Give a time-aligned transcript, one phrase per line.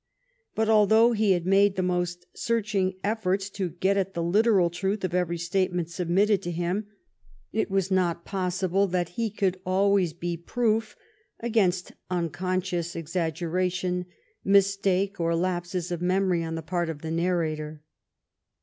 [0.55, 5.03] But although he had made the most searching efforts to get at the literal truth
[5.03, 6.87] of every statement submitted to him,
[7.53, 10.95] it was not possible that he could always be proof
[11.39, 14.07] against unconscious exaggeration,
[14.43, 17.83] mistake, or lapse of memory on the part of the narrator.